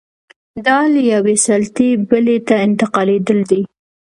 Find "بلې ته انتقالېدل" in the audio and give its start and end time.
2.09-3.39